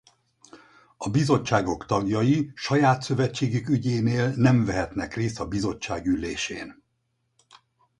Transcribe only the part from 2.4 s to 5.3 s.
saját szövetségük ügyénél nem vehetnek